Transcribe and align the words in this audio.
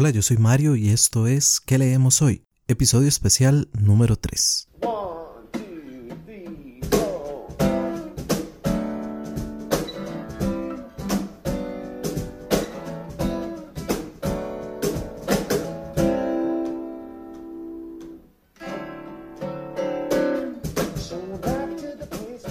Hola, 0.00 0.10
yo 0.10 0.22
soy 0.22 0.36
Mario 0.36 0.76
y 0.76 0.90
esto 0.90 1.26
es 1.26 1.58
¿Qué 1.58 1.76
leemos 1.76 2.22
hoy? 2.22 2.44
Episodio 2.68 3.08
especial 3.08 3.68
número 3.72 4.14
3. 4.14 4.68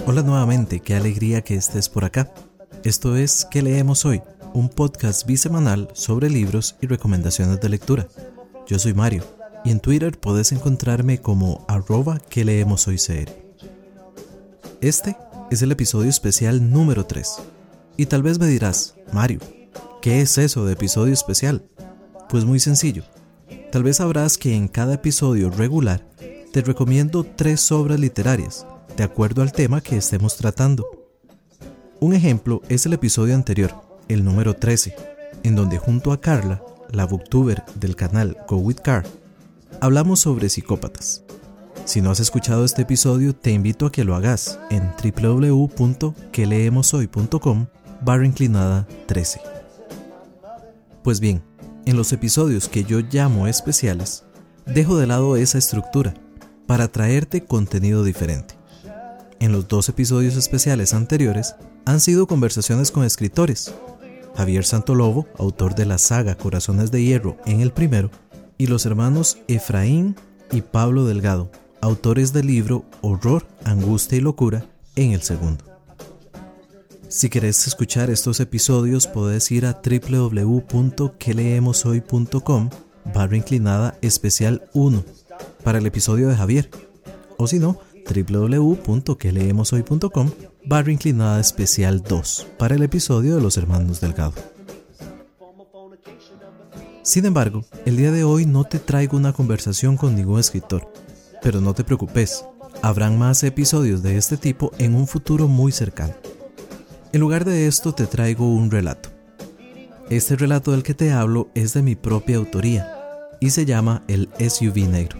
Hola 0.04 0.20
nuevamente, 0.20 0.80
qué 0.80 0.94
alegría 0.96 1.40
que 1.40 1.54
estés 1.54 1.88
por 1.88 2.04
acá. 2.04 2.30
Esto 2.84 3.16
es 3.16 3.46
¿Qué 3.50 3.62
leemos 3.62 4.04
hoy? 4.04 4.20
Un 4.58 4.68
podcast 4.68 5.24
bisemanal 5.24 5.88
sobre 5.92 6.28
libros 6.28 6.74
y 6.80 6.88
recomendaciones 6.88 7.60
de 7.60 7.68
lectura. 7.68 8.08
Yo 8.66 8.80
soy 8.80 8.92
Mario 8.92 9.22
y 9.64 9.70
en 9.70 9.78
Twitter 9.78 10.18
podés 10.18 10.50
encontrarme 10.50 11.20
como 11.20 11.64
arroba 11.68 12.18
que. 12.18 12.42
Este 14.80 15.16
es 15.52 15.62
el 15.62 15.70
episodio 15.70 16.10
especial 16.10 16.72
número 16.72 17.06
3. 17.06 17.36
Y 17.96 18.06
tal 18.06 18.24
vez 18.24 18.40
me 18.40 18.48
dirás, 18.48 18.96
Mario, 19.12 19.38
¿qué 20.02 20.22
es 20.22 20.36
eso 20.38 20.66
de 20.66 20.72
episodio 20.72 21.12
especial? 21.14 21.62
Pues 22.28 22.44
muy 22.44 22.58
sencillo. 22.58 23.04
Tal 23.70 23.84
vez 23.84 23.98
sabrás 23.98 24.36
que 24.38 24.56
en 24.56 24.66
cada 24.66 24.94
episodio 24.94 25.50
regular 25.50 26.04
te 26.52 26.62
recomiendo 26.62 27.22
tres 27.22 27.70
obras 27.70 28.00
literarias 28.00 28.66
de 28.96 29.04
acuerdo 29.04 29.42
al 29.42 29.52
tema 29.52 29.80
que 29.80 29.96
estemos 29.96 30.36
tratando. 30.36 30.84
Un 32.00 32.12
ejemplo 32.12 32.60
es 32.68 32.86
el 32.86 32.94
episodio 32.94 33.36
anterior, 33.36 33.87
el 34.08 34.24
número 34.24 34.54
13, 34.54 34.96
en 35.42 35.54
donde 35.54 35.76
junto 35.78 36.12
a 36.12 36.20
Carla, 36.20 36.62
la 36.90 37.04
booktuber 37.04 37.62
del 37.74 37.96
canal 37.96 38.38
Go 38.48 38.56
With 38.56 38.80
Car, 38.80 39.04
hablamos 39.80 40.20
sobre 40.20 40.48
psicópatas. 40.48 41.22
Si 41.84 42.00
no 42.00 42.10
has 42.10 42.20
escuchado 42.20 42.64
este 42.64 42.82
episodio, 42.82 43.34
te 43.34 43.50
invito 43.50 43.86
a 43.86 43.92
que 43.92 44.04
lo 44.04 44.14
hagas 44.14 44.60
en 44.70 44.92
www.queleemoshoy.com 45.02 47.66
barra 48.02 48.26
inclinada 48.26 48.86
13. 49.06 49.40
Pues 51.02 51.18
bien, 51.20 51.42
en 51.86 51.96
los 51.96 52.12
episodios 52.12 52.68
que 52.68 52.84
yo 52.84 53.00
llamo 53.00 53.46
especiales, 53.46 54.24
dejo 54.66 54.98
de 54.98 55.06
lado 55.06 55.36
esa 55.36 55.56
estructura 55.58 56.12
para 56.66 56.88
traerte 56.88 57.44
contenido 57.44 58.04
diferente 58.04 58.58
en 59.40 59.52
los 59.52 59.68
dos 59.68 59.88
episodios 59.88 60.36
especiales 60.36 60.94
anteriores 60.94 61.54
han 61.84 62.00
sido 62.00 62.26
conversaciones 62.26 62.90
con 62.90 63.04
escritores. 63.04 63.72
Javier 64.38 64.64
Santolobo, 64.64 65.26
autor 65.36 65.74
de 65.74 65.84
la 65.84 65.98
saga 65.98 66.34
Corazones 66.36 66.90
de 66.92 67.02
Hierro 67.02 67.36
en 67.44 67.60
el 67.60 67.72
primero, 67.72 68.12
y 68.56 68.68
los 68.68 68.86
hermanos 68.86 69.38
Efraín 69.48 70.14
y 70.52 70.62
Pablo 70.62 71.06
Delgado, 71.06 71.50
autores 71.80 72.32
del 72.32 72.46
libro 72.46 72.84
Horror, 73.00 73.48
Angustia 73.64 74.16
y 74.16 74.20
Locura 74.20 74.64
en 74.94 75.10
el 75.10 75.22
segundo. 75.22 75.64
Si 77.08 77.28
querés 77.30 77.66
escuchar 77.66 78.10
estos 78.10 78.38
episodios, 78.38 79.08
podés 79.08 79.50
ir 79.50 79.66
a 79.66 79.82
www.queleemoshoy.com 79.82 82.70
barra 83.12 83.36
inclinada 83.36 83.98
especial 84.02 84.70
1 84.72 85.04
para 85.64 85.78
el 85.78 85.86
episodio 85.86 86.28
de 86.28 86.36
Javier. 86.36 86.70
O 87.38 87.48
si 87.48 87.58
no, 87.58 87.80
www.queleemoshoy.com 88.08 90.30
barra 90.64 90.92
inclinada 90.92 91.40
especial 91.40 92.02
2 92.02 92.46
para 92.58 92.74
el 92.74 92.82
episodio 92.82 93.36
de 93.36 93.42
los 93.42 93.56
hermanos 93.56 94.00
Delgado. 94.00 94.34
Sin 97.02 97.24
embargo, 97.24 97.64
el 97.86 97.96
día 97.96 98.12
de 98.12 98.24
hoy 98.24 98.44
no 98.44 98.64
te 98.64 98.78
traigo 98.78 99.16
una 99.16 99.32
conversación 99.32 99.96
con 99.96 100.14
ningún 100.14 100.40
escritor, 100.40 100.92
pero 101.42 101.60
no 101.60 101.72
te 101.72 101.84
preocupes, 101.84 102.44
habrán 102.82 103.18
más 103.18 103.42
episodios 103.44 104.02
de 104.02 104.18
este 104.18 104.36
tipo 104.36 104.72
en 104.78 104.94
un 104.94 105.06
futuro 105.06 105.48
muy 105.48 105.72
cercano. 105.72 106.14
En 107.12 107.20
lugar 107.20 107.46
de 107.46 107.66
esto 107.66 107.94
te 107.94 108.06
traigo 108.06 108.52
un 108.52 108.70
relato. 108.70 109.08
Este 110.10 110.36
relato 110.36 110.72
del 110.72 110.82
que 110.82 110.94
te 110.94 111.12
hablo 111.12 111.48
es 111.54 111.72
de 111.72 111.82
mi 111.82 111.94
propia 111.94 112.36
autoría 112.36 112.94
y 113.40 113.50
se 113.50 113.64
llama 113.64 114.02
El 114.08 114.28
SUV 114.38 114.88
Negro. 114.88 115.18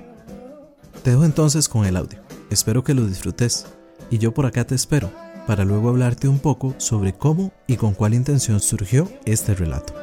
Te 1.02 1.10
dejo 1.10 1.24
entonces 1.24 1.68
con 1.68 1.86
el 1.86 1.96
audio. 1.96 2.27
Espero 2.50 2.82
que 2.82 2.94
lo 2.94 3.04
disfrutes 3.04 3.66
y 4.10 4.18
yo 4.18 4.32
por 4.32 4.46
acá 4.46 4.66
te 4.66 4.74
espero 4.74 5.12
para 5.46 5.64
luego 5.64 5.90
hablarte 5.90 6.28
un 6.28 6.38
poco 6.38 6.74
sobre 6.78 7.12
cómo 7.12 7.52
y 7.66 7.76
con 7.76 7.94
cuál 7.94 8.14
intención 8.14 8.60
surgió 8.60 9.10
este 9.24 9.54
relato. 9.54 9.94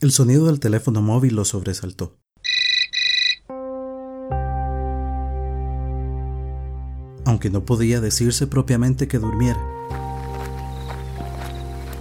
El 0.00 0.12
sonido 0.12 0.46
del 0.46 0.60
teléfono 0.60 1.02
móvil 1.02 1.36
lo 1.36 1.44
sobresaltó. 1.44 2.18
Aunque 7.26 7.50
no 7.50 7.64
podía 7.66 8.00
decirse 8.00 8.46
propiamente 8.46 9.08
que 9.08 9.18
durmiera. 9.18 9.60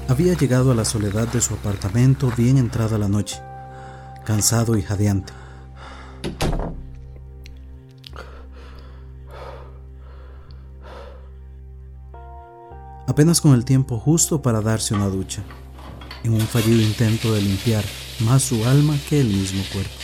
Había 0.08 0.34
llegado 0.34 0.72
a 0.72 0.76
la 0.76 0.86
soledad 0.86 1.28
de 1.28 1.42
su 1.42 1.54
apartamento 1.54 2.32
bien 2.38 2.58
entrada 2.58 2.98
la 2.98 3.10
noche 3.10 3.42
cansado 4.30 4.78
y 4.78 4.84
jadeante. 4.84 5.34
Apenas 13.08 13.42
con 13.42 13.56
el 13.56 13.66
tiempo 13.66 13.98
justo 13.98 14.44
para 14.44 14.62
darse 14.62 14.94
una 14.94 15.08
ducha, 15.08 15.42
en 16.24 16.34
un 16.34 16.42
fallido 16.42 16.80
intento 16.80 17.34
de 17.34 17.42
limpiar 17.42 17.84
más 18.20 18.44
su 18.44 18.64
alma 18.66 18.96
que 19.10 19.20
el 19.20 19.30
mismo 19.30 19.64
cuerpo. 19.74 19.96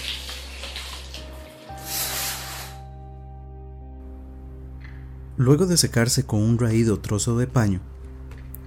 Luego 5.37 5.67
de 5.67 5.77
secarse 5.77 6.25
con 6.25 6.41
un 6.41 6.57
raído 6.57 6.99
trozo 6.99 7.37
de 7.37 7.45
paño, 7.45 7.79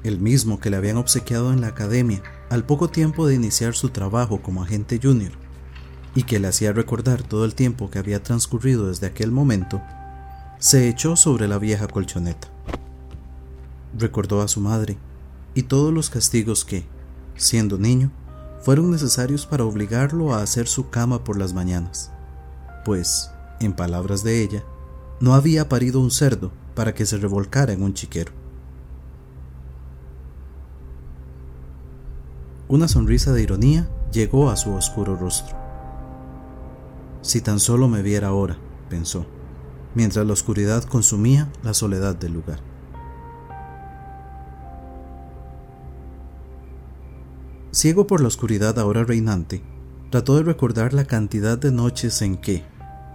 el 0.05 0.21
mismo 0.21 0.61
que 0.61 0.71
le 0.71 0.77
habían 0.77 0.99
obsequiado 0.99 1.53
en 1.53 1.63
la 1.63 1.67
academia 1.67 2.23
al 2.49 2.65
poco 2.65 2.91
tiempo 2.91 3.27
de 3.27 3.35
iniciar 3.35 3.75
su 3.75 3.89
trabajo 3.89 4.41
como 4.41 4.63
agente 4.63 5.01
junior, 5.03 5.33
y 6.19 6.25
que 6.25 6.41
le 6.41 6.49
hacía 6.49 6.73
recordar 6.73 7.23
todo 7.23 7.45
el 7.45 7.55
tiempo 7.55 7.91
que 7.91 8.01
había 8.01 8.21
transcurrido 8.21 8.89
desde 8.89 9.07
aquel 9.07 9.31
momento, 9.31 9.81
se 10.59 10.89
echó 10.89 11.15
sobre 11.15 11.47
la 11.47 11.59
vieja 11.59 11.87
colchoneta. 11.87 12.49
Recordó 13.97 14.43
a 14.43 14.49
su 14.49 14.61
madre 14.61 14.99
y 15.55 15.63
todos 15.63 15.95
los 15.95 16.11
castigos 16.11 16.65
que, 16.65 16.85
siendo 17.37 17.79
niño, 17.79 18.11
fueron 18.63 18.91
necesarios 18.91 19.47
para 19.47 19.63
obligarlo 19.63 20.35
a 20.35 20.43
hacer 20.43 20.67
su 20.67 20.91
cama 20.91 21.23
por 21.23 21.39
las 21.39 21.55
mañanas, 21.55 22.11
pues, 22.85 23.31
en 23.61 23.73
palabras 23.73 24.25
de 24.25 24.43
ella, 24.43 24.65
no 25.21 25.35
había 25.35 25.69
parido 25.69 26.01
un 26.01 26.11
cerdo 26.11 26.51
para 26.75 26.95
que 26.95 27.07
se 27.07 27.19
revolcara 27.19 27.73
en 27.73 27.81
un 27.81 27.95
chiquero. 27.95 28.33
Una 32.67 32.89
sonrisa 32.89 33.33
de 33.33 33.41
ironía 33.41 33.89
llegó 34.11 34.51
a 34.51 34.57
su 34.57 34.75
oscuro 34.75 35.15
rostro. 35.15 35.68
Si 37.23 37.41
tan 37.41 37.61
solo 37.61 37.89
me 37.89 38.03
viera 38.03 38.29
ahora, 38.29 38.59
pensó, 38.89 39.27
mientras 39.95 40.27
la 40.27 40.33
oscuridad 40.33 40.85
consumía 40.85 41.51
la 41.63 41.75
soledad 41.75 42.17
del 42.17 42.33
lugar. 42.33 42.61
Ciego 47.73 48.07
por 48.07 48.21
la 48.21 48.29
oscuridad 48.29 48.79
ahora 48.79 49.05
reinante, 49.05 49.63
trató 50.11 50.37
de 50.37 50.43
recordar 50.43 50.95
la 50.95 51.05
cantidad 51.05 51.59
de 51.59 51.71
noches 51.71 52.23
en 52.23 52.37
que, 52.37 52.65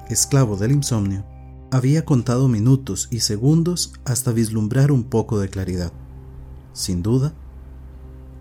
esclavo 0.09 0.57
del 0.57 0.71
insomnio, 0.71 1.25
había 1.71 2.05
contado 2.05 2.47
minutos 2.47 3.07
y 3.09 3.21
segundos 3.21 3.93
hasta 4.05 4.31
vislumbrar 4.31 4.91
un 4.91 5.03
poco 5.05 5.39
de 5.39 5.49
claridad. 5.49 5.91
Sin 6.71 7.01
duda, 7.01 7.33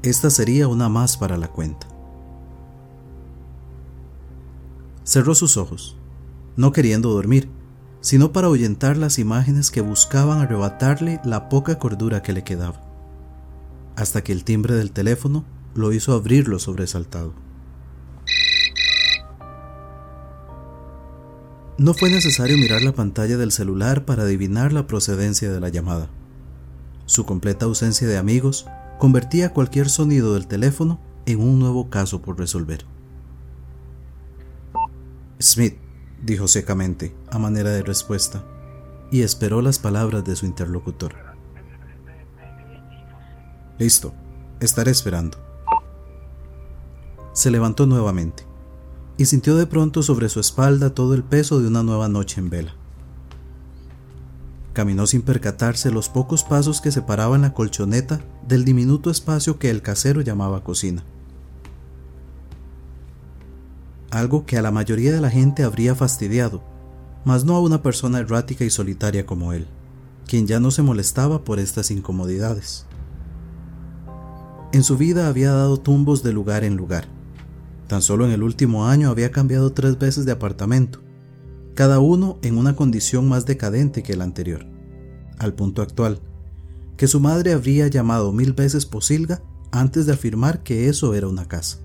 esta 0.03 0.29
sería 0.29 0.69
una 0.69 0.89
más 0.89 1.17
para 1.17 1.39
la 1.39 1.49
cuenta. 1.49 1.92
Cerró 5.05 5.35
sus 5.35 5.57
ojos, 5.57 5.97
no 6.57 6.73
queriendo 6.73 7.11
dormir, 7.11 7.49
sino 8.01 8.33
para 8.33 8.49
ahuyentar 8.49 8.97
las 8.97 9.19
imágenes 9.19 9.71
que 9.71 9.81
buscaban 9.81 10.41
arrebatarle 10.41 11.21
la 11.25 11.49
poca 11.49 11.79
cordura 11.79 12.23
que 12.23 12.33
le 12.33 12.45
quedaba, 12.45 12.81
hasta 13.97 14.23
que 14.23 14.33
el 14.33 14.45
timbre 14.45 14.75
del 14.75 14.93
teléfono 14.93 15.45
lo 15.75 15.93
hizo 15.93 16.13
abrirlo 16.13 16.59
sobresaltado. 16.59 17.35
No 21.79 21.95
fue 21.95 22.11
necesario 22.11 22.57
mirar 22.59 22.83
la 22.83 22.93
pantalla 22.93 23.37
del 23.37 23.51
celular 23.51 24.05
para 24.05 24.23
adivinar 24.23 24.73
la 24.73 24.87
procedencia 24.87 25.51
de 25.51 25.59
la 25.59 25.69
llamada. 25.69 26.11
Su 27.07 27.25
completa 27.25 27.65
ausencia 27.65 28.07
de 28.07 28.19
amigos 28.19 28.67
convertía 28.99 29.53
cualquier 29.53 29.89
sonido 29.89 30.35
del 30.35 30.47
teléfono 30.47 31.01
en 31.27 31.41
un 31.41 31.59
nuevo 31.59 31.91
caso 31.91 32.23
por 32.23 32.39
resolver. 32.39 32.85
Smith, 35.43 35.77
dijo 36.23 36.47
secamente, 36.47 37.15
a 37.31 37.39
manera 37.39 37.71
de 37.71 37.83
respuesta, 37.83 38.45
y 39.11 39.23
esperó 39.23 39.61
las 39.61 39.79
palabras 39.79 40.25
de 40.25 40.37
su 40.37 40.47
interlocutor. 40.47 41.15
Listo, 43.79 44.15
estaré 44.61 44.93
esperando. 44.93 45.39
Se 47.33 47.51
levantó 47.51 47.87
nuevamente 47.87 48.47
y 49.17 49.27
sintió 49.27 49.57
de 49.57 49.67
pronto 49.67 50.03
sobre 50.03 50.29
su 50.29 50.39
espalda 50.39 50.95
todo 50.95 51.15
el 51.15 51.25
peso 51.25 51.61
de 51.61 51.67
una 51.67 51.83
nueva 51.83 52.09
noche 52.09 52.41
en 52.41 52.49
vela. 52.49 52.75
Caminó 54.73 55.07
sin 55.07 55.23
percatarse 55.23 55.91
los 55.91 56.09
pocos 56.09 56.45
pasos 56.45 56.81
que 56.81 56.93
separaban 56.93 57.43
la 57.43 57.53
colchoneta 57.53 58.21
del 58.47 58.65
diminuto 58.65 59.11
espacio 59.11 59.59
que 59.59 59.71
el 59.71 59.83
casero 59.83 60.21
llamaba 60.21 60.63
cocina. 60.63 61.05
Algo 64.13 64.45
que 64.45 64.59
a 64.59 64.63
la 64.63 64.71
mayoría 64.71 65.11
de 65.11 65.23
la 65.23 65.31
gente 65.31 65.63
habría 65.63 65.95
fastidiado, 65.95 66.63
mas 67.25 67.47
no 67.47 67.57
a 67.57 67.61
una 67.63 67.83
persona 67.83 68.19
errática 68.19 68.63
y 68.63 68.69
solitaria 68.69 69.25
como 69.25 69.55
él, 69.55 69.67
quien 70.27 70.47
ya 70.47 70.61
no 70.61 70.71
se 70.71 70.83
molestaba 70.83 71.45
por 71.45 71.59
estas 71.59 71.91
incomodidades. 71.91 72.85
En 74.75 74.83
su 74.83 74.99
vida 74.99 75.29
había 75.29 75.53
dado 75.53 75.81
tumbos 75.81 76.23
de 76.23 76.35
lugar 76.35 76.63
en 76.63 76.77
lugar. 76.77 77.07
Tan 77.87 78.03
solo 78.03 78.27
en 78.27 78.33
el 78.33 78.43
último 78.43 78.87
año 78.87 79.09
había 79.09 79.31
cambiado 79.31 79.73
tres 79.73 79.99
veces 79.99 80.27
de 80.27 80.33
apartamento, 80.33 81.01
cada 81.75 81.99
uno 81.99 82.39
en 82.43 82.59
una 82.59 82.77
condición 82.77 83.31
más 83.31 83.47
decadente 83.47 84.03
que 84.03 84.13
el 84.13 84.21
anterior, 84.21 84.67
al 85.39 85.55
punto 85.55 85.81
actual, 85.81 86.21
que 86.99 87.09
su 87.09 87.19
madre 87.19 87.55
habría 87.55 87.89
llamado 87.89 88.31
mil 88.31 88.53
veces 88.53 88.85
posilga 88.85 89.43
antes 89.71 90.05
de 90.05 90.13
afirmar 90.13 90.63
que 90.63 90.91
eso 90.91 91.15
era 91.15 91.29
una 91.29 91.49
casa. 91.49 91.79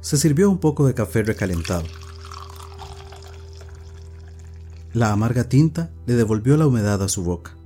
Se 0.00 0.16
sirvió 0.16 0.50
un 0.50 0.58
poco 0.58 0.86
de 0.86 0.94
café 0.94 1.22
recalentado. 1.22 1.84
La 4.92 5.12
amarga 5.12 5.44
tinta 5.44 5.90
le 6.06 6.14
devolvió 6.14 6.56
la 6.56 6.66
humedad 6.66 7.02
a 7.02 7.08
su 7.08 7.22
boca. 7.22 7.56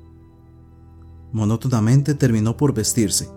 Monótonamente 1.32 2.14
terminó 2.14 2.56
por 2.56 2.75
vestirse, 2.75 3.31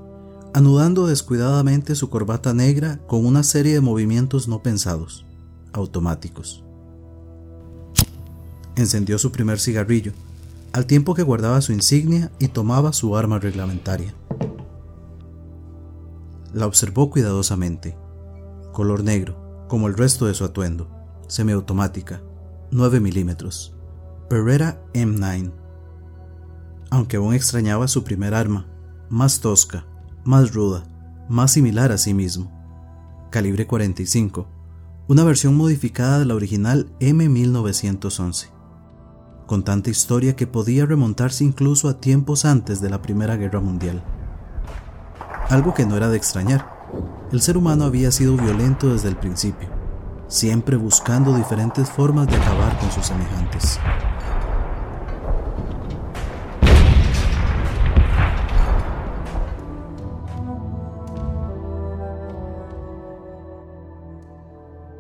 anudando 0.53 1.07
descuidadamente 1.07 1.95
su 1.95 2.09
corbata 2.09 2.53
negra 2.53 2.99
con 3.07 3.25
una 3.25 3.43
serie 3.43 3.73
de 3.73 3.81
movimientos 3.81 4.47
no 4.47 4.63
pensados, 4.63 5.25
automáticos. 5.71 6.63
Encendió 8.75 9.17
su 9.17 9.31
primer 9.31 9.59
cigarrillo, 9.59 10.13
al 10.73 10.85
tiempo 10.85 11.13
que 11.13 11.23
guardaba 11.23 11.61
su 11.61 11.71
insignia 11.71 12.31
y 12.39 12.49
tomaba 12.49 12.91
su 12.91 13.15
arma 13.15 13.39
reglamentaria. 13.39 14.13
La 16.53 16.67
observó 16.67 17.09
cuidadosamente. 17.09 17.95
Color 18.75 19.05
negro, 19.05 19.65
como 19.69 19.87
el 19.87 19.93
resto 19.93 20.25
de 20.25 20.33
su 20.33 20.43
atuendo, 20.43 20.91
semiautomática, 21.29 22.21
9 22.71 22.99
milímetros. 22.99 23.73
Beretta 24.29 24.81
M9. 24.93 25.53
Aunque 26.91 27.15
aún 27.15 27.33
extrañaba 27.33 27.87
su 27.87 28.03
primer 28.03 28.35
arma, 28.35 28.67
más 29.09 29.39
tosca, 29.39 29.85
más 30.25 30.53
ruda, 30.53 30.83
más 31.29 31.53
similar 31.53 31.93
a 31.93 31.97
sí 31.97 32.13
mismo. 32.13 32.51
Calibre 33.31 33.65
45, 33.65 34.45
una 35.07 35.23
versión 35.23 35.55
modificada 35.55 36.19
de 36.19 36.25
la 36.25 36.35
original 36.35 36.91
M1911, 36.99 38.49
con 39.45 39.63
tanta 39.63 39.89
historia 39.89 40.35
que 40.35 40.47
podía 40.47 40.85
remontarse 40.85 41.45
incluso 41.45 41.87
a 41.87 42.01
tiempos 42.01 42.43
antes 42.43 42.81
de 42.81 42.89
la 42.89 43.01
Primera 43.01 43.37
Guerra 43.37 43.61
Mundial. 43.61 44.03
Algo 45.47 45.73
que 45.73 45.85
no 45.85 45.95
era 45.95 46.09
de 46.09 46.17
extrañar, 46.17 46.74
el 47.35 47.41
ser 47.41 47.57
humano 47.57 47.83
había 47.83 48.11
sido 48.11 48.37
violento 48.37 48.93
desde 48.93 49.09
el 49.09 49.17
principio, 49.17 49.67
siempre 50.29 50.77
buscando 50.77 51.35
diferentes 51.35 51.89
formas 51.89 52.27
de 52.27 52.37
acabar 52.37 52.79
con 52.79 52.89
sus 52.89 53.05
semejantes. 53.05 53.77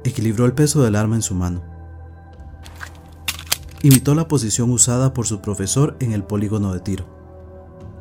Equilibró 0.03 0.45
el 0.45 0.51
peso 0.51 0.83
del 0.83 0.97
arma 0.97 1.15
en 1.15 1.21
su 1.21 1.35
mano. 1.35 1.63
Imitó 3.81 4.13
la 4.13 4.27
posición 4.27 4.71
usada 4.71 5.13
por 5.13 5.25
su 5.25 5.39
profesor 5.39 5.95
en 6.01 6.11
el 6.11 6.25
polígono 6.25 6.73
de 6.73 6.81
tiro. 6.81 7.05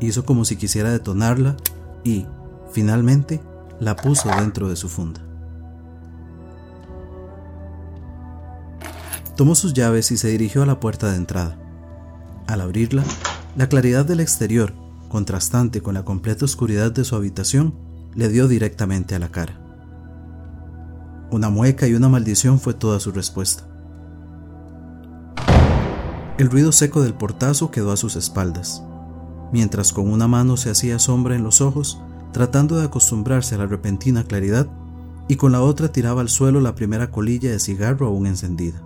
Hizo 0.01 0.25
como 0.25 0.45
si 0.45 0.57
quisiera 0.57 0.91
detonarla 0.91 1.57
y, 2.03 2.27
finalmente, 2.73 3.41
la 3.81 3.97
puso 3.97 4.29
dentro 4.29 4.69
de 4.69 4.76
su 4.76 4.88
funda. 4.88 5.21
Tomó 9.37 9.55
sus 9.55 9.75
llaves 9.75 10.11
y 10.12 10.17
se 10.17 10.29
dirigió 10.29 10.62
a 10.62 10.67
la 10.67 10.79
puerta 10.79 11.11
de 11.11 11.17
entrada. 11.17 11.59
Al 12.47 12.61
abrirla, 12.61 13.03
la 13.56 13.69
claridad 13.69 14.05
del 14.05 14.21
exterior, 14.21 14.75
contrastante 15.09 15.81
con 15.81 15.94
la 15.94 16.05
completa 16.05 16.44
oscuridad 16.44 16.93
de 16.93 17.05
su 17.05 17.17
habitación, 17.17 17.75
le 18.15 18.29
dio 18.29 18.47
directamente 18.47 19.15
a 19.15 19.19
la 19.19 19.31
cara. 19.31 19.61
Una 21.31 21.50
mueca 21.50 21.88
y 21.88 21.94
una 21.94 22.09
maldición 22.09 22.61
fue 22.61 22.75
toda 22.75 23.00
su 23.00 23.11
respuesta. 23.11 23.65
El 26.38 26.50
ruido 26.50 26.70
seco 26.73 27.03
del 27.03 27.15
portazo 27.15 27.70
quedó 27.70 27.93
a 27.93 27.97
sus 27.97 28.17
espaldas, 28.17 28.82
mientras 29.53 29.93
con 29.93 30.12
una 30.12 30.29
mano 30.29 30.56
se 30.56 30.70
hacía 30.70 30.99
sombra 30.99 31.35
en 31.35 31.43
los 31.43 31.61
ojos, 31.61 32.00
tratando 32.35 32.77
de 32.77 32.85
acostumbrarse 32.85 33.55
a 33.55 33.59
la 33.59 33.67
repentina 33.67 34.25
claridad, 34.25 34.67
y 35.29 35.37
con 35.37 35.53
la 35.53 35.63
otra 35.63 35.93
tiraba 35.93 36.21
al 36.21 36.29
suelo 36.29 36.61
la 36.61 36.75
primera 36.75 37.13
colilla 37.13 37.51
de 37.51 37.61
cigarro 37.61 38.09
aún 38.09 38.27
encendida. 38.27 38.83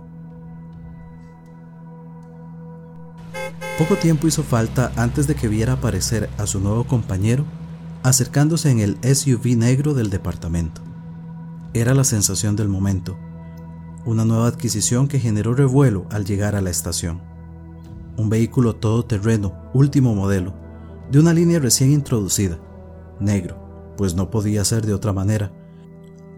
Poco 3.79 3.95
tiempo 3.95 4.27
hizo 4.27 4.43
falta 4.43 4.91
antes 4.95 5.25
de 5.25 5.35
que 5.35 5.47
viera 5.47 5.73
aparecer 5.73 6.29
a 6.37 6.45
su 6.45 6.59
nuevo 6.59 6.85
compañero 6.85 7.43
acercándose 8.03 8.69
en 8.69 8.79
el 8.79 8.97
SUV 9.03 9.57
negro 9.57 9.95
del 9.95 10.11
departamento. 10.11 10.81
Era 11.73 11.95
la 11.95 12.03
sensación 12.03 12.55
del 12.55 12.69
momento, 12.69 13.17
una 14.05 14.25
nueva 14.25 14.47
adquisición 14.47 15.07
que 15.07 15.19
generó 15.19 15.55
revuelo 15.55 16.05
al 16.11 16.23
llegar 16.23 16.55
a 16.55 16.61
la 16.61 16.69
estación. 16.69 17.19
Un 18.15 18.29
vehículo 18.29 18.75
todoterreno, 18.75 19.53
último 19.73 20.13
modelo, 20.13 20.53
de 21.11 21.19
una 21.19 21.33
línea 21.33 21.59
recién 21.59 21.91
introducida, 21.91 22.59
negro, 23.19 23.93
pues 23.97 24.15
no 24.15 24.29
podía 24.29 24.63
ser 24.65 24.85
de 24.85 24.93
otra 24.93 25.13
manera, 25.13 25.51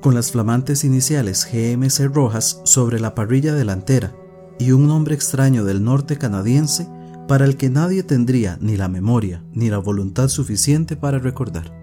con 0.02 0.16
las 0.16 0.32
flamantes 0.32 0.84
iniciales 0.84 1.48
GMC 1.52 2.14
rojas 2.14 2.62
sobre 2.64 3.00
la 3.00 3.14
parrilla 3.14 3.54
delantera 3.54 4.14
y 4.60 4.72
un 4.72 4.88
nombre 4.88 5.16
extraño 5.16 5.64
del 5.64 5.84
norte 5.84 6.18
canadiense 6.18 6.88
para 7.28 7.46
el 7.46 7.56
que 7.56 7.70
nadie 7.70 8.04
tendría 8.04 8.58
ni 8.62 8.78
la 8.78 8.88
memoria 8.88 9.44
ni 9.54 9.70
la 9.70 9.78
voluntad 9.78 10.28
suficiente 10.28 10.96
para 10.96 11.20
recordar. 11.20 11.80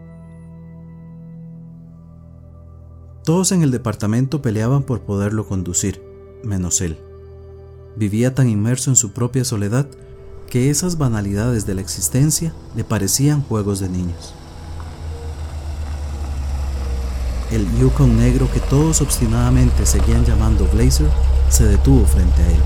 Todos 3.25 3.53
en 3.53 3.63
el 3.63 3.71
departamento 3.71 4.43
peleaban 4.43 4.83
por 4.83 5.03
poderlo 5.03 5.47
conducir, 5.47 6.03
menos 6.43 6.81
él. 6.81 6.99
Vivía 7.97 8.35
tan 8.35 8.49
inmerso 8.49 8.91
en 8.91 8.97
su 8.97 9.13
propia 9.13 9.45
soledad 9.45 9.87
que 10.49 10.71
esas 10.71 10.99
banalidades 10.99 11.67
de 11.67 11.75
la 11.75 11.83
existencia 11.83 12.55
le 12.75 12.85
parecían 12.85 13.43
juegos 13.43 13.81
de 13.81 13.89
niños. 13.89 14.35
El 17.51 17.67
Yukon 17.79 18.19
negro 18.19 18.51
que 18.53 18.61
todos 18.61 19.01
obstinadamente 19.01 19.87
seguían 19.87 20.25
llamando 20.25 20.69
Blazer 20.73 21.09
se 21.49 21.65
detuvo 21.65 22.05
frente 22.05 22.43
a 22.43 22.51
él. 22.51 22.61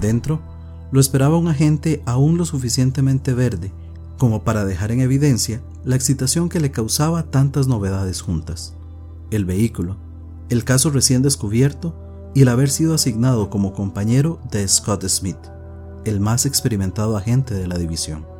Dentro 0.00 0.40
lo 0.92 1.00
esperaba 1.00 1.36
un 1.36 1.48
agente 1.48 2.02
aún 2.06 2.38
lo 2.38 2.44
suficientemente 2.44 3.34
verde 3.34 3.72
como 4.18 4.44
para 4.44 4.64
dejar 4.64 4.92
en 4.92 5.00
evidencia 5.00 5.60
la 5.84 5.96
excitación 5.96 6.48
que 6.48 6.60
le 6.60 6.70
causaba 6.70 7.24
tantas 7.24 7.66
novedades 7.66 8.20
juntas. 8.20 8.74
El 9.32 9.44
vehículo, 9.44 9.96
el 10.48 10.62
caso 10.62 10.90
recién 10.90 11.22
descubierto 11.22 11.96
y 12.34 12.42
el 12.42 12.48
haber 12.48 12.70
sido 12.70 12.94
asignado 12.94 13.50
como 13.50 13.72
compañero 13.72 14.38
de 14.52 14.68
Scott 14.68 15.04
Smith, 15.08 15.38
el 16.04 16.20
más 16.20 16.46
experimentado 16.46 17.16
agente 17.16 17.54
de 17.54 17.66
la 17.66 17.78
división. 17.78 18.31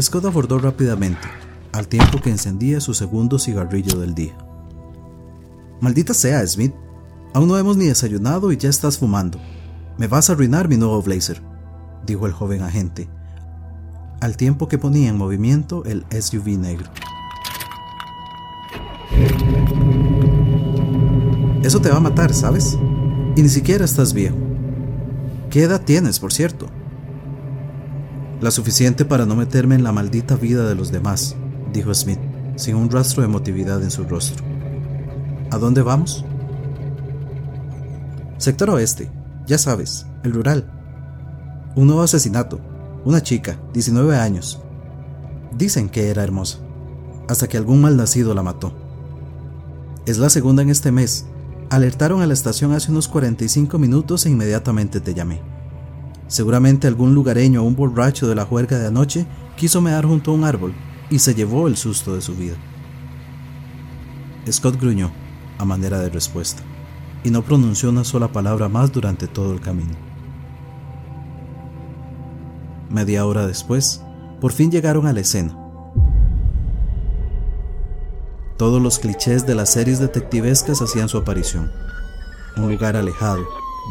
Scott 0.00 0.24
abordó 0.24 0.58
rápidamente, 0.58 1.26
al 1.72 1.88
tiempo 1.88 2.20
que 2.20 2.30
encendía 2.30 2.80
su 2.80 2.94
segundo 2.94 3.38
cigarrillo 3.38 3.98
del 3.98 4.14
día. 4.14 4.36
Maldita 5.80 6.14
sea, 6.14 6.46
Smith. 6.46 6.74
Aún 7.32 7.48
no 7.48 7.58
hemos 7.58 7.76
ni 7.76 7.86
desayunado 7.86 8.52
y 8.52 8.56
ya 8.56 8.70
estás 8.70 8.98
fumando. 8.98 9.38
Me 9.98 10.06
vas 10.06 10.30
a 10.30 10.34
arruinar 10.34 10.68
mi 10.68 10.76
nuevo 10.76 11.02
blazer 11.02 11.42
dijo 12.06 12.26
el 12.26 12.32
joven 12.32 12.62
agente, 12.62 13.08
al 14.20 14.36
tiempo 14.36 14.68
que 14.68 14.78
ponía 14.78 15.08
en 15.08 15.16
movimiento 15.16 15.84
el 15.84 16.04
SUV 16.10 16.58
negro. 16.58 16.90
Eso 21.62 21.80
te 21.80 21.90
va 21.90 21.96
a 21.96 22.00
matar, 22.00 22.34
¿sabes? 22.34 22.76
Y 23.36 23.42
ni 23.42 23.48
siquiera 23.48 23.84
estás 23.84 24.12
viejo. 24.12 24.36
¿Qué 25.50 25.62
edad 25.62 25.82
tienes, 25.82 26.20
por 26.20 26.32
cierto? 26.32 26.66
La 28.44 28.50
suficiente 28.50 29.06
para 29.06 29.24
no 29.24 29.36
meterme 29.36 29.74
en 29.74 29.84
la 29.84 29.90
maldita 29.90 30.36
vida 30.36 30.68
de 30.68 30.74
los 30.74 30.92
demás, 30.92 31.34
dijo 31.72 31.94
Smith, 31.94 32.18
sin 32.56 32.76
un 32.76 32.90
rastro 32.90 33.22
de 33.22 33.28
emotividad 33.28 33.82
en 33.82 33.90
su 33.90 34.04
rostro. 34.04 34.44
¿A 35.50 35.56
dónde 35.56 35.80
vamos? 35.80 36.26
Sector 38.36 38.68
oeste, 38.68 39.10
ya 39.46 39.56
sabes, 39.56 40.04
el 40.24 40.34
rural. 40.34 40.70
Un 41.74 41.86
nuevo 41.86 42.02
asesinato. 42.02 42.60
Una 43.06 43.22
chica, 43.22 43.58
19 43.72 44.14
años. 44.14 44.60
Dicen 45.56 45.88
que 45.88 46.10
era 46.10 46.22
hermosa, 46.22 46.58
hasta 47.30 47.48
que 47.48 47.56
algún 47.56 47.80
malnacido 47.80 48.34
la 48.34 48.42
mató. 48.42 48.74
Es 50.04 50.18
la 50.18 50.28
segunda 50.28 50.60
en 50.60 50.68
este 50.68 50.92
mes. 50.92 51.24
Alertaron 51.70 52.20
a 52.20 52.26
la 52.26 52.34
estación 52.34 52.72
hace 52.72 52.90
unos 52.90 53.08
45 53.08 53.78
minutos 53.78 54.26
e 54.26 54.28
inmediatamente 54.28 55.00
te 55.00 55.14
llamé. 55.14 55.53
Seguramente 56.26 56.86
algún 56.86 57.14
lugareño 57.14 57.62
o 57.62 57.66
un 57.66 57.76
borracho 57.76 58.28
de 58.28 58.34
la 58.34 58.44
juerga 58.44 58.78
de 58.78 58.86
anoche 58.86 59.26
quiso 59.56 59.80
mear 59.80 60.04
junto 60.04 60.30
a 60.30 60.34
un 60.34 60.44
árbol 60.44 60.74
y 61.10 61.18
se 61.18 61.34
llevó 61.34 61.68
el 61.68 61.76
susto 61.76 62.14
de 62.14 62.22
su 62.22 62.34
vida. 62.34 62.56
Scott 64.50 64.80
gruñó, 64.80 65.10
a 65.58 65.64
manera 65.64 65.98
de 66.00 66.10
respuesta, 66.10 66.62
y 67.22 67.30
no 67.30 67.42
pronunció 67.42 67.90
una 67.90 68.04
sola 68.04 68.28
palabra 68.28 68.68
más 68.68 68.92
durante 68.92 69.26
todo 69.26 69.52
el 69.52 69.60
camino. 69.60 69.92
Media 72.90 73.24
hora 73.26 73.46
después, 73.46 74.02
por 74.40 74.52
fin 74.52 74.70
llegaron 74.70 75.06
a 75.06 75.12
la 75.12 75.20
escena. 75.20 75.58
Todos 78.56 78.80
los 78.80 78.98
clichés 78.98 79.46
de 79.46 79.54
las 79.54 79.72
series 79.72 79.98
detectivescas 79.98 80.80
hacían 80.80 81.08
su 81.08 81.18
aparición. 81.18 81.72
Un 82.56 82.70
lugar 82.70 82.96
alejado, 82.96 83.44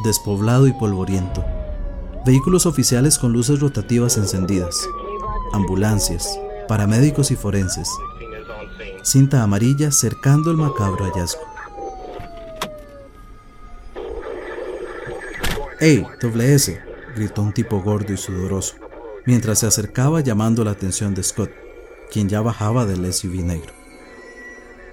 despoblado 0.05 0.67
y 0.67 0.73
polvoriento. 0.73 1.43
Vehículos 2.25 2.65
oficiales 2.65 3.19
con 3.19 3.33
luces 3.33 3.59
rotativas 3.59 4.15
encendidas. 4.15 4.87
Ambulancias, 5.51 6.39
paramédicos 6.69 7.31
y 7.31 7.35
forenses. 7.35 7.89
Cinta 9.01 9.43
amarilla 9.43 9.91
cercando 9.91 10.49
el 10.49 10.55
macabro 10.55 11.03
hallazgo. 11.03 11.41
¡Ey, 15.81 16.07
doble 16.21 16.57
gritó 17.13 17.41
un 17.41 17.51
tipo 17.51 17.81
gordo 17.81 18.13
y 18.13 18.17
sudoroso, 18.17 18.75
mientras 19.25 19.59
se 19.59 19.67
acercaba 19.67 20.21
llamando 20.21 20.63
la 20.63 20.71
atención 20.71 21.13
de 21.13 21.23
Scott, 21.23 21.51
quien 22.09 22.29
ya 22.29 22.39
bajaba 22.39 22.85
del 22.85 23.11
SUV 23.13 23.43
negro. 23.43 23.73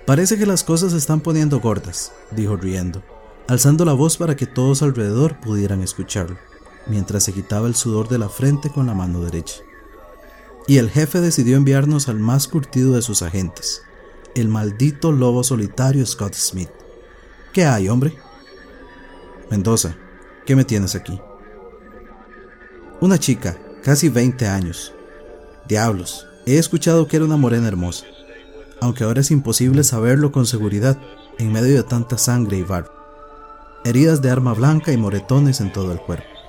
Parece 0.05 0.37
que 0.37 0.47
las 0.47 0.65
cosas 0.65 0.91
se 0.91 0.99
están 0.99 1.21
poniendo 1.21 1.61
gordas, 1.61 2.13
dijo 2.33 2.57
riendo, 2.57 3.05
alzando 3.47 3.85
la 3.85 3.93
voz 3.93 4.17
para 4.17 4.35
que 4.35 4.47
todos 4.47 4.83
alrededor 4.83 5.39
pudieran 5.39 5.81
escucharlo, 5.81 6.37
mientras 6.91 7.25
se 7.25 7.33
quitaba 7.33 7.69
el 7.69 7.75
sudor 7.75 8.09
de 8.09 8.19
la 8.19 8.29
frente 8.29 8.71
con 8.71 8.87
la 8.87 8.95
mano 8.95 9.21
derecha. 9.21 9.63
Y 10.67 10.79
el 10.79 10.91
jefe 10.91 11.21
decidió 11.21 11.57
enviarnos 11.57 12.09
al 12.09 12.19
más 12.19 12.49
curtido 12.49 12.93
de 12.95 13.03
sus 13.03 13.23
agentes, 13.23 13.83
el 14.35 14.49
maldito 14.49 15.13
lobo 15.13 15.43
solitario 15.43 16.05
Scott 16.05 16.35
Smith. 16.35 16.71
¿Qué 17.53 17.65
hay, 17.65 17.89
hombre? 17.89 18.17
Mendoza, 19.51 19.97
¿qué 20.45 20.55
me 20.55 20.65
tienes 20.65 20.95
aquí? 20.95 21.19
Una 23.01 23.19
chica, 23.19 23.57
casi 23.83 24.09
20 24.09 24.47
años. 24.47 24.93
Diablos, 25.67 26.27
he 26.47 26.59
escuchado 26.59 27.09
que 27.09 27.17
era 27.17 27.25
una 27.25 27.37
morena 27.37 27.69
hermosa 27.69 28.05
aunque 28.81 29.05
ahora 29.05 29.21
es 29.21 29.31
imposible 29.31 29.85
saberlo 29.85 30.33
con 30.33 30.47
seguridad 30.47 30.99
en 31.39 31.53
medio 31.53 31.77
de 31.77 31.83
tanta 31.83 32.19
sangre 32.19 32.59
y 32.59 32.63
barro. 32.63 32.93
Heridas 33.85 34.21
de 34.23 34.31
arma 34.31 34.53
blanca 34.55 34.93
y 34.93 34.97
moretones 34.97 35.61
en 35.61 35.73
todo 35.73 35.93
el 35.93 36.01
cuerpo. 36.01 36.40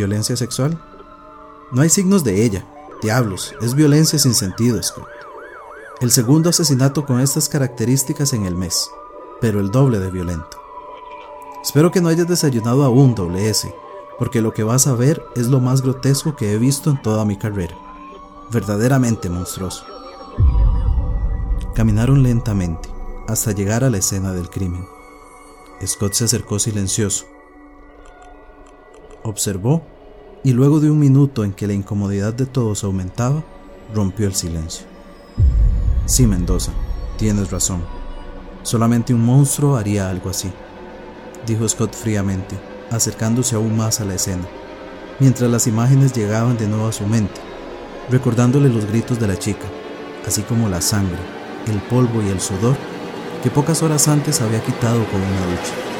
¿Violencia 0.00 0.34
sexual? 0.34 0.82
No 1.72 1.82
hay 1.82 1.90
signos 1.90 2.24
de 2.24 2.42
ella. 2.42 2.64
Diablos, 3.02 3.54
es 3.60 3.74
violencia 3.74 4.18
sin 4.18 4.32
sentido, 4.32 4.82
Scott. 4.82 5.06
El 6.00 6.10
segundo 6.10 6.48
asesinato 6.48 7.04
con 7.04 7.20
estas 7.20 7.50
características 7.50 8.32
en 8.32 8.46
el 8.46 8.54
mes, 8.54 8.90
pero 9.42 9.60
el 9.60 9.70
doble 9.70 9.98
de 9.98 10.10
violento. 10.10 10.58
Espero 11.62 11.90
que 11.90 12.00
no 12.00 12.08
hayas 12.08 12.26
desayunado 12.26 12.82
aún, 12.84 13.14
doble 13.14 13.50
S, 13.50 13.74
porque 14.18 14.40
lo 14.40 14.54
que 14.54 14.62
vas 14.62 14.86
a 14.86 14.94
ver 14.94 15.22
es 15.36 15.48
lo 15.48 15.60
más 15.60 15.82
grotesco 15.82 16.34
que 16.34 16.54
he 16.54 16.56
visto 16.56 16.88
en 16.88 17.02
toda 17.02 17.26
mi 17.26 17.36
carrera. 17.36 17.76
Verdaderamente 18.50 19.28
monstruoso. 19.28 19.84
Caminaron 21.74 22.22
lentamente 22.22 22.88
hasta 23.28 23.52
llegar 23.52 23.84
a 23.84 23.90
la 23.90 23.98
escena 23.98 24.32
del 24.32 24.48
crimen. 24.48 24.86
Scott 25.86 26.14
se 26.14 26.24
acercó 26.24 26.58
silencioso. 26.58 27.26
Observó 29.30 29.82
y 30.42 30.52
luego 30.54 30.80
de 30.80 30.90
un 30.90 30.98
minuto 30.98 31.44
en 31.44 31.52
que 31.52 31.68
la 31.68 31.72
incomodidad 31.72 32.34
de 32.34 32.46
todos 32.46 32.82
aumentaba, 32.82 33.44
rompió 33.94 34.26
el 34.26 34.34
silencio. 34.34 34.86
Sí, 36.04 36.26
Mendoza, 36.26 36.72
tienes 37.16 37.52
razón. 37.52 37.84
Solamente 38.64 39.14
un 39.14 39.24
monstruo 39.24 39.76
haría 39.76 40.10
algo 40.10 40.30
así, 40.30 40.50
dijo 41.46 41.68
Scott 41.68 41.94
fríamente, 41.94 42.58
acercándose 42.90 43.54
aún 43.54 43.76
más 43.76 44.00
a 44.00 44.04
la 44.04 44.14
escena, 44.14 44.42
mientras 45.20 45.48
las 45.48 45.68
imágenes 45.68 46.12
llegaban 46.12 46.56
de 46.56 46.66
nuevo 46.66 46.88
a 46.88 46.92
su 46.92 47.06
mente, 47.06 47.40
recordándole 48.10 48.68
los 48.68 48.84
gritos 48.86 49.20
de 49.20 49.28
la 49.28 49.38
chica, 49.38 49.68
así 50.26 50.42
como 50.42 50.68
la 50.68 50.80
sangre, 50.80 51.20
el 51.68 51.80
polvo 51.82 52.20
y 52.20 52.30
el 52.30 52.40
sudor 52.40 52.74
que 53.44 53.50
pocas 53.50 53.80
horas 53.84 54.08
antes 54.08 54.40
había 54.40 54.60
quitado 54.60 55.04
con 55.04 55.20
una 55.20 55.46
ducha. 55.46 55.99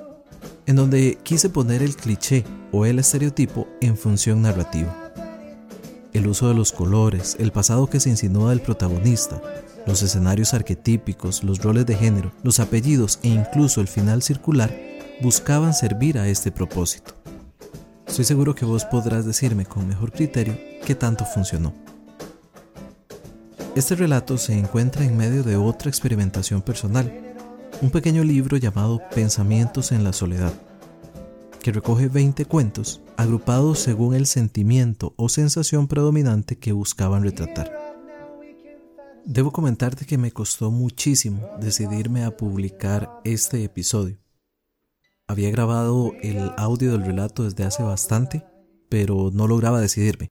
en 0.71 0.77
donde 0.77 1.17
quise 1.21 1.49
poner 1.49 1.83
el 1.83 1.97
cliché 1.97 2.45
o 2.71 2.85
el 2.85 2.97
estereotipo 2.97 3.67
en 3.81 3.97
función 3.97 4.41
narrativa. 4.41 5.11
El 6.13 6.27
uso 6.27 6.47
de 6.47 6.53
los 6.53 6.71
colores, 6.71 7.35
el 7.39 7.51
pasado 7.51 7.87
que 7.87 7.99
se 7.99 8.09
insinúa 8.09 8.51
del 8.51 8.61
protagonista, 8.61 9.41
los 9.85 10.01
escenarios 10.01 10.53
arquetípicos, 10.53 11.43
los 11.43 11.61
roles 11.61 11.85
de 11.85 11.95
género, 11.95 12.31
los 12.41 12.61
apellidos 12.61 13.19
e 13.21 13.27
incluso 13.27 13.81
el 13.81 13.89
final 13.89 14.21
circular 14.21 14.73
buscaban 15.21 15.73
servir 15.73 16.17
a 16.17 16.29
este 16.29 16.53
propósito. 16.53 17.15
Estoy 18.07 18.23
seguro 18.23 18.55
que 18.55 18.63
vos 18.63 18.85
podrás 18.85 19.25
decirme 19.25 19.65
con 19.65 19.89
mejor 19.89 20.13
criterio 20.13 20.57
qué 20.85 20.95
tanto 20.95 21.25
funcionó. 21.25 21.73
Este 23.75 23.95
relato 23.95 24.37
se 24.37 24.57
encuentra 24.57 25.03
en 25.03 25.17
medio 25.17 25.43
de 25.43 25.57
otra 25.57 25.89
experimentación 25.89 26.61
personal, 26.61 27.30
un 27.81 27.89
pequeño 27.89 28.23
libro 28.23 28.57
llamado 28.57 29.01
Pensamientos 29.13 29.91
en 29.91 30.03
la 30.03 30.13
Soledad, 30.13 30.53
que 31.61 31.71
recoge 31.71 32.09
20 32.09 32.45
cuentos 32.45 33.01
agrupados 33.17 33.79
según 33.79 34.13
el 34.13 34.27
sentimiento 34.27 35.15
o 35.17 35.29
sensación 35.29 35.87
predominante 35.87 36.57
que 36.57 36.73
buscaban 36.73 37.23
retratar. 37.23 37.71
Debo 39.25 39.51
comentarte 39.51 40.05
que 40.05 40.19
me 40.19 40.31
costó 40.31 40.69
muchísimo 40.69 41.47
decidirme 41.59 42.23
a 42.23 42.37
publicar 42.37 43.19
este 43.23 43.63
episodio. 43.63 44.17
Había 45.27 45.49
grabado 45.49 46.13
el 46.21 46.51
audio 46.57 46.91
del 46.91 47.05
relato 47.05 47.43
desde 47.43 47.63
hace 47.63 47.81
bastante, 47.81 48.43
pero 48.89 49.31
no 49.33 49.47
lograba 49.47 49.81
decidirme. 49.81 50.29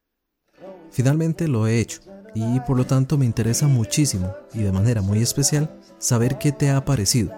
Finalmente 0.90 1.48
lo 1.48 1.66
he 1.66 1.80
hecho 1.80 2.00
y 2.34 2.60
por 2.60 2.76
lo 2.76 2.86
tanto 2.86 3.18
me 3.18 3.26
interesa 3.26 3.66
muchísimo 3.66 4.34
y 4.54 4.60
de 4.60 4.72
manera 4.72 5.02
muy 5.02 5.20
especial 5.20 5.70
saber 5.98 6.38
qué 6.38 6.52
te 6.52 6.70
ha 6.70 6.84
parecido, 6.84 7.32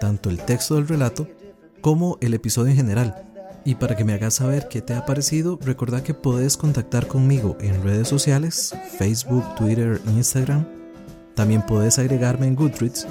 tanto 0.00 0.30
el 0.30 0.38
texto 0.38 0.76
del 0.76 0.88
relato 0.88 1.26
como 1.80 2.18
el 2.20 2.34
episodio 2.34 2.70
en 2.70 2.76
general. 2.76 3.24
Y 3.64 3.74
para 3.74 3.96
que 3.96 4.04
me 4.04 4.14
hagas 4.14 4.34
saber 4.34 4.68
qué 4.68 4.80
te 4.80 4.94
ha 4.94 5.04
parecido, 5.04 5.58
recordad 5.62 6.02
que 6.02 6.14
puedes 6.14 6.56
contactar 6.56 7.06
conmigo 7.06 7.58
en 7.60 7.82
redes 7.82 8.08
sociales, 8.08 8.74
Facebook, 8.98 9.44
Twitter, 9.56 10.00
Instagram. 10.06 10.66
También 11.34 11.62
puedes 11.62 11.98
agregarme 11.98 12.46
en 12.46 12.56
Goodreads. 12.56 13.06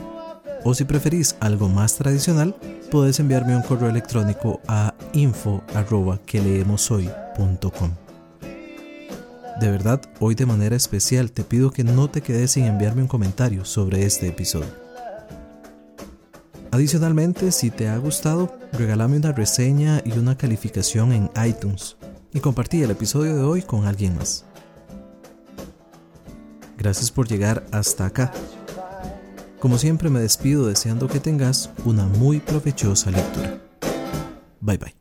O 0.64 0.74
si 0.74 0.84
preferís 0.84 1.36
algo 1.40 1.70
más 1.70 1.96
tradicional, 1.96 2.56
puedes 2.90 3.20
enviarme 3.20 3.56
un 3.56 3.62
correo 3.62 3.90
electrónico 3.90 4.60
a 4.68 4.96
info 5.14 5.62
De 9.60 9.72
verdad, 9.72 10.02
hoy 10.20 10.36
de 10.36 10.46
manera 10.46 10.76
especial 10.76 11.32
te 11.32 11.44
pido 11.44 11.72
que 11.72 11.84
no 11.84 12.10
te 12.10 12.22
quedes 12.22 12.52
sin 12.52 12.66
enviarme 12.66 13.02
un 13.02 13.08
comentario 13.08 13.66
sobre 13.66 14.06
este 14.06 14.28
episodio. 14.28 14.70
Adicionalmente, 16.70 17.52
si 17.52 17.72
te 17.72 17.88
ha 17.88 17.98
gustado, 17.98 18.56
regálame 18.74 19.18
una 19.18 19.32
reseña 19.32 20.02
y 20.06 20.12
una 20.12 20.38
calificación 20.38 21.12
en 21.12 21.32
iTunes 21.44 21.98
y 22.34 22.40
compartí 22.40 22.84
el 22.84 22.92
episodio 22.92 23.36
de 23.36 23.42
hoy 23.42 23.64
con 23.64 23.86
alguien 23.86 24.16
más. 24.16 24.46
Gracias 26.78 27.10
por 27.10 27.28
llegar 27.28 27.66
hasta 27.72 28.06
acá. 28.06 28.32
Como 29.60 29.80
siempre 29.80 30.12
me 30.12 30.20
despido 30.20 30.68
deseando 30.68 31.08
que 31.08 31.20
tengas 31.20 31.72
una 31.84 32.06
muy 32.06 32.40
provechosa 32.40 33.10
lectura. 33.10 33.60
Bye 34.62 34.78
bye. 34.78 34.97